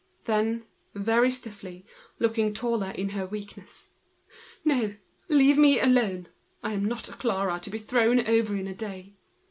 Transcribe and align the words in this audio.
Then, 0.25 0.65
very 0.95 1.29
stiff, 1.29 1.63
looking 2.17 2.55
taller 2.55 2.89
in 2.89 3.09
her 3.09 3.27
weakness: 3.27 3.91
"No, 4.65 4.95
leave 5.29 5.59
me 5.59 5.79
alone! 5.79 6.27
I 6.63 6.73
am 6.73 6.85
not 6.85 7.07
a 7.07 7.11
Clara, 7.13 7.59
to 7.59 7.69
be 7.69 7.77
thrown 7.77 8.19
over 8.25 8.55
in 8.55 8.65
a 8.67 8.73
day. 8.73 9.13